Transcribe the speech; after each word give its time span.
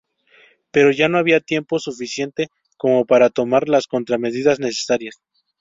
Pero 0.71 0.89
ya 0.89 1.09
no 1.09 1.19
había 1.19 1.41
tiempo 1.41 1.77
suficiente 1.77 2.47
como 2.75 3.05
para 3.05 3.29
tomar 3.29 3.69
las 3.69 3.85
contramedidas 3.85 4.59
necesarias. 4.59 5.21